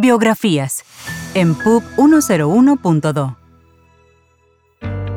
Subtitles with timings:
[0.00, 0.84] Biografías
[1.34, 3.36] en PUB 101.2.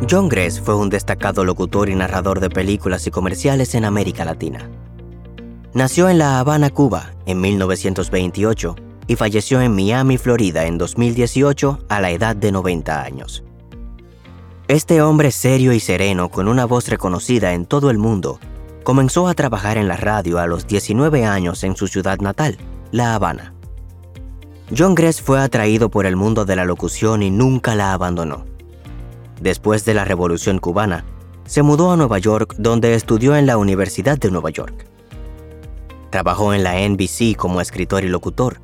[0.09, 4.71] John Gress fue un destacado locutor y narrador de películas y comerciales en América Latina.
[5.75, 8.75] Nació en La Habana, Cuba, en 1928
[9.05, 13.43] y falleció en Miami, Florida, en 2018 a la edad de 90 años.
[14.67, 18.39] Este hombre serio y sereno, con una voz reconocida en todo el mundo,
[18.83, 22.57] comenzó a trabajar en la radio a los 19 años en su ciudad natal,
[22.89, 23.53] La Habana.
[24.75, 28.45] John Gress fue atraído por el mundo de la locución y nunca la abandonó.
[29.41, 31.03] Después de la Revolución cubana,
[31.45, 34.85] se mudó a Nueva York donde estudió en la Universidad de Nueva York.
[36.09, 38.61] Trabajó en la NBC como escritor y locutor,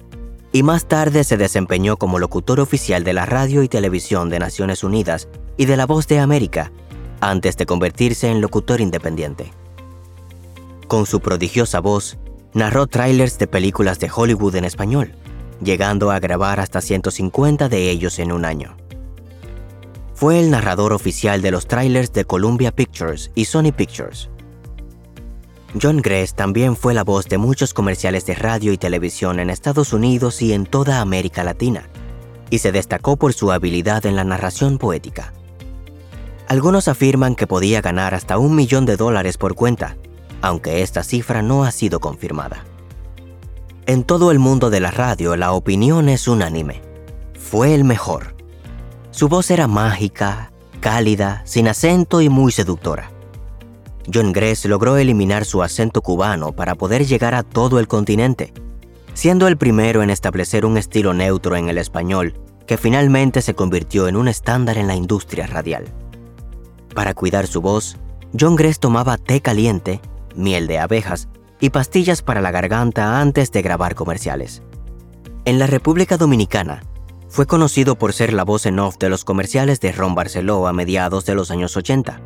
[0.53, 4.85] y más tarde se desempeñó como locutor oficial de la radio y televisión de Naciones
[4.85, 5.27] Unidas
[5.58, 6.71] y de La Voz de América,
[7.19, 9.52] antes de convertirse en locutor independiente.
[10.88, 12.17] Con su prodigiosa voz,
[12.53, 15.13] narró trailers de películas de Hollywood en español,
[15.61, 18.77] llegando a grabar hasta 150 de ellos en un año.
[20.13, 24.30] Fue el narrador oficial de los trailers de Columbia Pictures y Sony Pictures.
[25.80, 29.94] John Gress también fue la voz de muchos comerciales de radio y televisión en Estados
[29.94, 31.88] Unidos y en toda América Latina,
[32.50, 35.33] y se destacó por su habilidad en la narración poética.
[36.47, 39.97] Algunos afirman que podía ganar hasta un millón de dólares por cuenta,
[40.41, 42.63] aunque esta cifra no ha sido confirmada.
[43.88, 46.81] En todo el mundo de la radio la opinión es unánime.
[47.39, 48.35] Fue el mejor.
[49.11, 53.11] Su voz era mágica, cálida, sin acento y muy seductora.
[54.13, 58.53] John Gress logró eliminar su acento cubano para poder llegar a todo el continente,
[59.13, 62.33] siendo el primero en establecer un estilo neutro en el español
[62.67, 65.85] que finalmente se convirtió en un estándar en la industria radial.
[66.94, 67.95] Para cuidar su voz,
[68.38, 70.01] John Gress tomaba té caliente,
[70.35, 71.29] miel de abejas
[71.59, 74.61] y pastillas para la garganta antes de grabar comerciales.
[75.45, 76.81] En la República Dominicana,
[77.30, 80.73] fue conocido por ser la voz en off de los comerciales de Ron Barceló a
[80.73, 82.22] mediados de los años 80,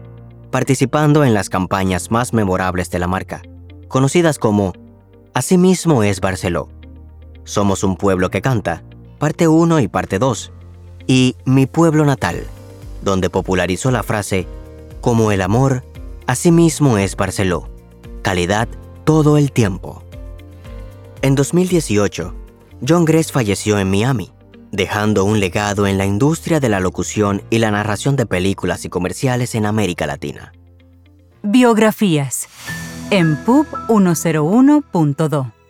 [0.52, 3.42] participando en las campañas más memorables de la marca,
[3.88, 4.74] conocidas como
[5.34, 6.70] Asimismo es Barceló,
[7.46, 8.84] Somos un pueblo que canta,
[9.18, 10.52] parte 1 y parte 2,
[11.08, 12.44] y Mi pueblo natal,
[13.02, 14.46] donde popularizó la frase
[15.00, 15.84] Como el amor,
[16.28, 17.70] asimismo es Barceló,
[18.22, 18.68] calidad
[19.04, 20.04] todo el tiempo.
[21.22, 22.36] En 2018,
[22.88, 24.32] John Gress falleció en Miami,
[24.72, 28.90] dejando un legado en la industria de la locución y la narración de películas y
[28.90, 30.54] comerciales en América Latina.
[31.44, 32.48] Biografías
[33.10, 35.61] en PUB 101.2